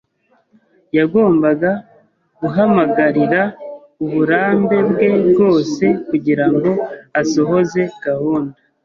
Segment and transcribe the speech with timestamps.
[0.97, 1.71] Yagombaga
[2.39, 3.41] guhamagarira
[4.03, 6.69] uburambe bwe bwose kugirango
[7.21, 8.57] asohoze gahunda.